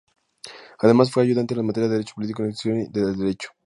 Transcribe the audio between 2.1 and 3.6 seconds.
Político e Introducción al Derecho.